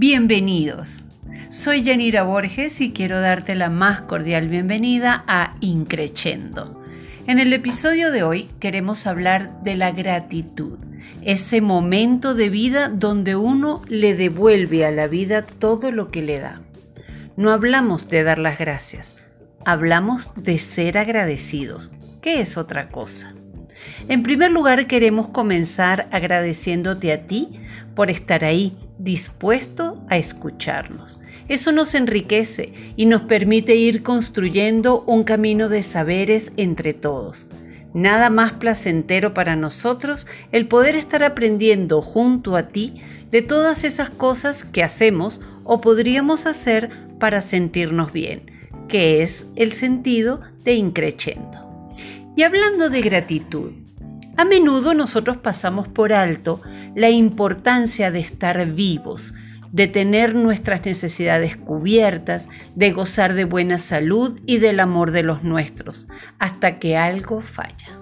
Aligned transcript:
Bienvenidos. 0.00 1.02
Soy 1.50 1.82
Yanira 1.82 2.22
Borges 2.22 2.80
y 2.80 2.94
quiero 2.94 3.20
darte 3.20 3.54
la 3.54 3.68
más 3.68 4.00
cordial 4.00 4.48
bienvenida 4.48 5.24
a 5.26 5.56
Increchendo. 5.60 6.82
En 7.26 7.38
el 7.38 7.52
episodio 7.52 8.10
de 8.10 8.22
hoy 8.22 8.48
queremos 8.60 9.06
hablar 9.06 9.62
de 9.62 9.74
la 9.74 9.92
gratitud, 9.92 10.78
ese 11.20 11.60
momento 11.60 12.34
de 12.34 12.48
vida 12.48 12.88
donde 12.88 13.36
uno 13.36 13.82
le 13.88 14.14
devuelve 14.14 14.86
a 14.86 14.90
la 14.90 15.06
vida 15.06 15.42
todo 15.42 15.92
lo 15.92 16.10
que 16.10 16.22
le 16.22 16.38
da. 16.38 16.62
No 17.36 17.50
hablamos 17.50 18.08
de 18.08 18.22
dar 18.22 18.38
las 18.38 18.58
gracias, 18.58 19.18
hablamos 19.66 20.30
de 20.34 20.58
ser 20.60 20.96
agradecidos, 20.96 21.92
que 22.22 22.40
es 22.40 22.56
otra 22.56 22.88
cosa. 22.88 23.34
En 24.08 24.22
primer 24.22 24.50
lugar, 24.50 24.86
queremos 24.86 25.28
comenzar 25.28 26.08
agradeciéndote 26.10 27.12
a 27.12 27.26
ti 27.26 27.60
por 27.94 28.10
estar 28.10 28.46
ahí, 28.46 28.74
dispuesto 29.02 30.04
a 30.08 30.18
escucharnos. 30.18 31.20
Eso 31.48 31.72
nos 31.72 31.94
enriquece 31.94 32.72
y 32.96 33.06
nos 33.06 33.22
permite 33.22 33.74
ir 33.74 34.02
construyendo 34.02 35.02
un 35.02 35.24
camino 35.24 35.68
de 35.68 35.82
saberes 35.82 36.52
entre 36.56 36.94
todos. 36.94 37.46
Nada 37.92 38.30
más 38.30 38.52
placentero 38.52 39.34
para 39.34 39.56
nosotros 39.56 40.26
el 40.52 40.68
poder 40.68 40.94
estar 40.94 41.24
aprendiendo 41.24 42.02
junto 42.02 42.54
a 42.54 42.68
ti 42.68 43.02
de 43.32 43.42
todas 43.42 43.84
esas 43.84 44.10
cosas 44.10 44.64
que 44.64 44.84
hacemos 44.84 45.40
o 45.64 45.80
podríamos 45.80 46.46
hacer 46.46 46.90
para 47.18 47.40
sentirnos 47.40 48.12
bien, 48.12 48.68
que 48.88 49.22
es 49.22 49.44
el 49.56 49.72
sentido 49.72 50.40
de 50.62 50.74
increchendo. 50.74 51.58
Y 52.36 52.44
hablando 52.44 52.90
de 52.90 53.00
gratitud, 53.00 53.72
a 54.36 54.44
menudo 54.44 54.94
nosotros 54.94 55.38
pasamos 55.38 55.88
por 55.88 56.12
alto 56.12 56.60
la 56.94 57.10
importancia 57.10 58.10
de 58.10 58.20
estar 58.20 58.64
vivos, 58.66 59.34
de 59.72 59.86
tener 59.86 60.34
nuestras 60.34 60.84
necesidades 60.84 61.56
cubiertas, 61.56 62.48
de 62.74 62.92
gozar 62.92 63.34
de 63.34 63.44
buena 63.44 63.78
salud 63.78 64.40
y 64.46 64.58
del 64.58 64.80
amor 64.80 65.12
de 65.12 65.22
los 65.22 65.42
nuestros, 65.42 66.08
hasta 66.38 66.78
que 66.78 66.96
algo 66.96 67.40
falla. 67.40 67.98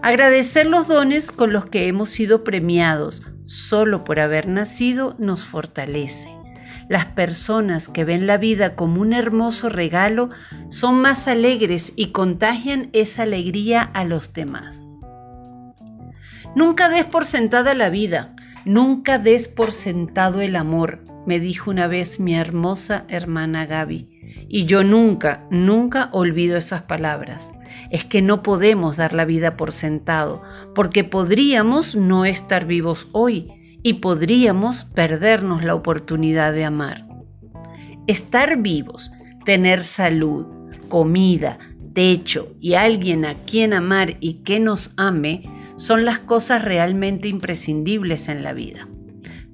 Agradecer 0.00 0.66
los 0.66 0.86
dones 0.86 1.30
con 1.30 1.52
los 1.52 1.66
que 1.66 1.88
hemos 1.88 2.10
sido 2.10 2.44
premiados 2.44 3.22
solo 3.46 4.04
por 4.04 4.20
haber 4.20 4.46
nacido 4.46 5.16
nos 5.18 5.44
fortalece. 5.44 6.28
Las 6.88 7.06
personas 7.06 7.88
que 7.88 8.04
ven 8.04 8.26
la 8.26 8.38
vida 8.38 8.76
como 8.76 9.00
un 9.00 9.12
hermoso 9.12 9.68
regalo 9.68 10.30
son 10.68 11.00
más 11.00 11.28
alegres 11.28 11.92
y 11.96 12.12
contagian 12.12 12.90
esa 12.92 13.24
alegría 13.24 13.82
a 13.82 14.04
los 14.04 14.32
demás. 14.32 14.87
Nunca 16.58 16.88
des 16.88 17.04
por 17.04 17.24
sentada 17.24 17.72
la 17.72 17.88
vida, 17.88 18.34
nunca 18.64 19.20
des 19.20 19.46
por 19.46 19.70
sentado 19.70 20.40
el 20.40 20.56
amor, 20.56 21.04
me 21.24 21.38
dijo 21.38 21.70
una 21.70 21.86
vez 21.86 22.18
mi 22.18 22.34
hermosa 22.34 23.04
hermana 23.06 23.64
Gaby. 23.64 24.08
Y 24.48 24.64
yo 24.64 24.82
nunca, 24.82 25.46
nunca 25.52 26.08
olvido 26.10 26.56
esas 26.56 26.82
palabras. 26.82 27.48
Es 27.92 28.04
que 28.04 28.22
no 28.22 28.42
podemos 28.42 28.96
dar 28.96 29.12
la 29.12 29.24
vida 29.24 29.56
por 29.56 29.70
sentado, 29.70 30.42
porque 30.74 31.04
podríamos 31.04 31.94
no 31.94 32.24
estar 32.24 32.66
vivos 32.66 33.06
hoy 33.12 33.78
y 33.84 33.94
podríamos 33.94 34.82
perdernos 34.82 35.62
la 35.62 35.76
oportunidad 35.76 36.52
de 36.52 36.64
amar. 36.64 37.06
Estar 38.08 38.60
vivos, 38.60 39.12
tener 39.44 39.84
salud, 39.84 40.44
comida, 40.88 41.60
techo 41.94 42.48
y 42.58 42.74
alguien 42.74 43.26
a 43.26 43.34
quien 43.34 43.74
amar 43.74 44.16
y 44.18 44.42
que 44.42 44.58
nos 44.58 44.92
ame 44.96 45.56
son 45.78 46.04
las 46.04 46.18
cosas 46.18 46.62
realmente 46.62 47.28
imprescindibles 47.28 48.28
en 48.28 48.42
la 48.42 48.52
vida. 48.52 48.86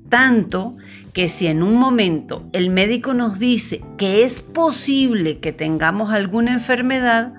Tanto 0.08 0.77
que 1.12 1.28
si 1.28 1.47
en 1.47 1.62
un 1.62 1.77
momento 1.77 2.48
el 2.53 2.71
médico 2.71 3.15
nos 3.15 3.38
dice 3.38 3.82
que 3.97 4.25
es 4.25 4.41
posible 4.41 5.38
que 5.38 5.53
tengamos 5.53 6.10
alguna 6.10 6.53
enfermedad, 6.53 7.32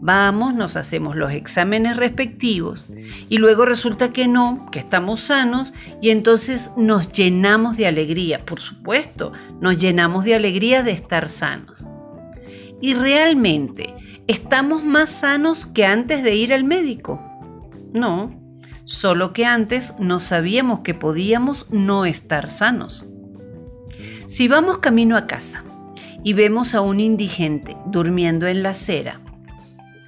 vamos, 0.00 0.54
nos 0.54 0.76
hacemos 0.76 1.14
los 1.14 1.32
exámenes 1.32 1.96
respectivos 1.96 2.86
y 3.28 3.38
luego 3.38 3.66
resulta 3.66 4.12
que 4.12 4.26
no, 4.26 4.66
que 4.72 4.78
estamos 4.78 5.20
sanos 5.20 5.74
y 6.00 6.10
entonces 6.10 6.70
nos 6.76 7.12
llenamos 7.12 7.76
de 7.76 7.86
alegría. 7.86 8.44
Por 8.44 8.60
supuesto, 8.60 9.32
nos 9.60 9.78
llenamos 9.78 10.24
de 10.24 10.34
alegría 10.34 10.82
de 10.82 10.92
estar 10.92 11.28
sanos. 11.28 11.86
Y 12.80 12.94
realmente, 12.94 13.94
¿estamos 14.26 14.82
más 14.82 15.10
sanos 15.10 15.66
que 15.66 15.84
antes 15.84 16.22
de 16.22 16.34
ir 16.34 16.54
al 16.54 16.64
médico? 16.64 17.22
No, 17.92 18.39
solo 18.90 19.32
que 19.32 19.46
antes 19.46 19.94
no 20.00 20.18
sabíamos 20.18 20.80
que 20.80 20.94
podíamos 20.94 21.70
no 21.70 22.06
estar 22.06 22.50
sanos. 22.50 23.06
Si 24.26 24.48
vamos 24.48 24.78
camino 24.78 25.16
a 25.16 25.28
casa 25.28 25.62
y 26.24 26.32
vemos 26.32 26.74
a 26.74 26.80
un 26.80 26.98
indigente 26.98 27.76
durmiendo 27.86 28.48
en 28.48 28.64
la 28.64 28.70
acera, 28.70 29.20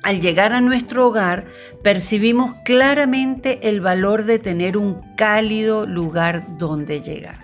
al 0.03 0.21
llegar 0.21 0.53
a 0.53 0.61
nuestro 0.61 1.07
hogar 1.07 1.45
percibimos 1.85 2.57
claramente 2.65 3.69
el 3.69 3.81
valor 3.81 4.25
de 4.25 4.41
tener 4.41 4.77
un 4.77 5.01
cálido 5.17 5.87
lugar 5.87 6.59
donde 6.59 7.03
llegar. 7.03 7.39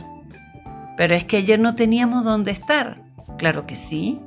Pero 0.97 1.15
es 1.15 1.23
que 1.23 1.37
ayer 1.37 1.61
no 1.61 1.77
teníamos 1.77 2.25
dónde 2.25 2.51
estar. 2.51 3.01
Claro 3.39 3.65
que 3.65 3.77
sí, 3.77 4.19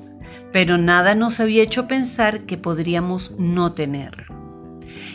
pero 0.54 0.78
nada 0.78 1.14
nos 1.14 1.42
había 1.42 1.62
hecho 1.62 1.90
pensar 1.90 2.46
que 2.46 2.58
podríamos 2.58 3.38
no 3.38 3.74
tenerlo. 3.74 4.41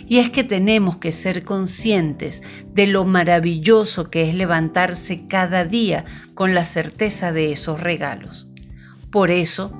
Y 0.08 0.18
es 0.18 0.30
que 0.30 0.44
tenemos 0.44 0.98
que 0.98 1.12
ser 1.12 1.44
conscientes 1.44 2.42
de 2.74 2.86
lo 2.86 3.04
maravilloso 3.04 4.10
que 4.10 4.28
es 4.28 4.34
levantarse 4.34 5.26
cada 5.28 5.64
día 5.64 6.04
con 6.34 6.54
la 6.54 6.64
certeza 6.64 7.32
de 7.32 7.52
esos 7.52 7.80
regalos. 7.80 8.46
Por 9.10 9.30
eso, 9.30 9.72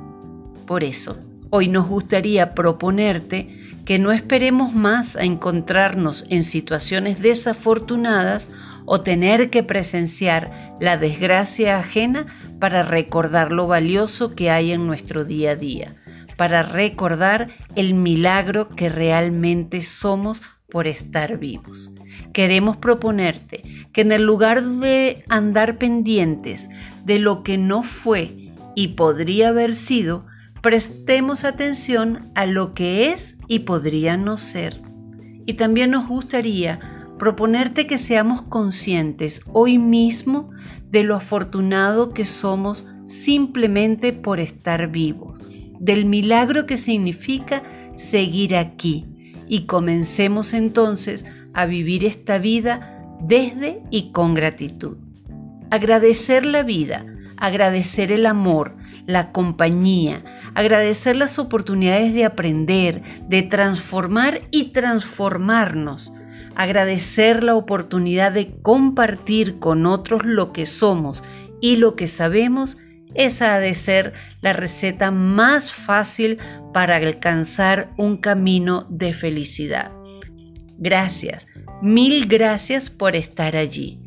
por 0.66 0.84
eso, 0.84 1.18
hoy 1.50 1.68
nos 1.68 1.88
gustaría 1.88 2.50
proponerte 2.50 3.60
que 3.84 3.98
no 3.98 4.12
esperemos 4.12 4.74
más 4.74 5.16
a 5.16 5.24
encontrarnos 5.24 6.24
en 6.28 6.42
situaciones 6.42 7.20
desafortunadas 7.20 8.50
o 8.84 9.00
tener 9.00 9.50
que 9.50 9.62
presenciar 9.62 10.74
la 10.80 10.96
desgracia 10.96 11.78
ajena 11.78 12.26
para 12.58 12.82
recordar 12.82 13.52
lo 13.52 13.66
valioso 13.66 14.34
que 14.34 14.50
hay 14.50 14.72
en 14.72 14.86
nuestro 14.86 15.24
día 15.24 15.52
a 15.52 15.56
día 15.56 15.94
para 16.36 16.62
recordar 16.62 17.48
el 17.74 17.94
milagro 17.94 18.68
que 18.68 18.88
realmente 18.88 19.82
somos 19.82 20.42
por 20.70 20.86
estar 20.86 21.38
vivos. 21.38 21.92
Queremos 22.32 22.76
proponerte 22.76 23.62
que 23.92 24.02
en 24.02 24.12
el 24.12 24.22
lugar 24.22 24.64
de 24.64 25.24
andar 25.28 25.78
pendientes 25.78 26.68
de 27.04 27.18
lo 27.18 27.42
que 27.42 27.58
no 27.58 27.82
fue 27.82 28.52
y 28.74 28.88
podría 28.88 29.48
haber 29.48 29.74
sido, 29.74 30.26
prestemos 30.62 31.44
atención 31.44 32.30
a 32.34 32.46
lo 32.46 32.74
que 32.74 33.12
es 33.12 33.36
y 33.48 33.60
podría 33.60 34.16
no 34.16 34.36
ser. 34.36 34.80
Y 35.46 35.54
también 35.54 35.92
nos 35.92 36.08
gustaría 36.08 36.80
proponerte 37.18 37.86
que 37.86 37.98
seamos 37.98 38.42
conscientes 38.42 39.40
hoy 39.52 39.78
mismo 39.78 40.50
de 40.90 41.04
lo 41.04 41.14
afortunado 41.14 42.12
que 42.12 42.26
somos 42.26 42.86
simplemente 43.06 44.12
por 44.12 44.40
estar 44.40 44.90
vivos 44.90 45.35
del 45.78 46.04
milagro 46.04 46.66
que 46.66 46.76
significa 46.76 47.62
seguir 47.94 48.56
aquí 48.56 49.06
y 49.48 49.66
comencemos 49.66 50.54
entonces 50.54 51.24
a 51.54 51.66
vivir 51.66 52.04
esta 52.04 52.38
vida 52.38 53.02
desde 53.20 53.82
y 53.90 54.12
con 54.12 54.34
gratitud. 54.34 54.96
Agradecer 55.70 56.44
la 56.46 56.62
vida, 56.62 57.04
agradecer 57.36 58.12
el 58.12 58.26
amor, 58.26 58.76
la 59.06 59.32
compañía, 59.32 60.24
agradecer 60.54 61.16
las 61.16 61.38
oportunidades 61.38 62.12
de 62.12 62.24
aprender, 62.24 63.02
de 63.28 63.42
transformar 63.42 64.42
y 64.50 64.72
transformarnos, 64.72 66.12
agradecer 66.56 67.42
la 67.42 67.54
oportunidad 67.54 68.32
de 68.32 68.56
compartir 68.62 69.58
con 69.58 69.86
otros 69.86 70.24
lo 70.24 70.52
que 70.52 70.66
somos 70.66 71.22
y 71.60 71.76
lo 71.76 71.94
que 71.96 72.08
sabemos 72.08 72.78
esa 73.16 73.54
ha 73.54 73.58
de 73.58 73.74
ser 73.74 74.12
la 74.40 74.52
receta 74.52 75.10
más 75.10 75.72
fácil 75.72 76.38
para 76.72 76.96
alcanzar 76.96 77.90
un 77.96 78.18
camino 78.18 78.86
de 78.90 79.12
felicidad. 79.12 79.92
Gracias, 80.78 81.46
mil 81.82 82.26
gracias 82.26 82.90
por 82.90 83.16
estar 83.16 83.56
allí. 83.56 84.05